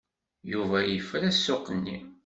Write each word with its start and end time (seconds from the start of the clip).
Yuba 0.51 0.77
yefra 0.83 1.29
ssuq-nni. 1.35 1.97